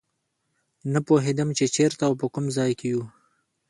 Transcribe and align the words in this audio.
نه 0.93 0.99
پوهېدم 1.07 1.49
چې 1.57 1.65
چېرته 1.75 2.03
او 2.09 2.13
په 2.21 2.25
کوم 2.33 2.45
ځای 2.57 2.71
کې 2.79 2.87
یو. 2.93 3.03